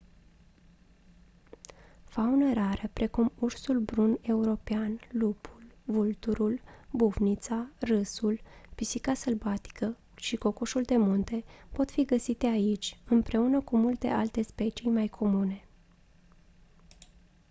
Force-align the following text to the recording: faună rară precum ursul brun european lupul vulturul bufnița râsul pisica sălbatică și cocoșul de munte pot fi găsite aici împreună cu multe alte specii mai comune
faună 2.03 2.53
rară 2.53 2.89
precum 2.93 3.31
ursul 3.39 3.79
brun 3.79 4.17
european 4.21 4.99
lupul 5.11 5.63
vulturul 5.85 6.61
bufnița 6.91 7.67
râsul 7.79 8.41
pisica 8.75 9.13
sălbatică 9.13 9.97
și 10.15 10.35
cocoșul 10.35 10.81
de 10.83 10.97
munte 10.97 11.43
pot 11.71 11.91
fi 11.91 12.05
găsite 12.05 12.45
aici 12.45 12.99
împreună 13.05 13.61
cu 13.61 13.77
multe 13.77 14.07
alte 14.07 14.41
specii 14.41 14.89
mai 14.89 15.07
comune 15.07 15.65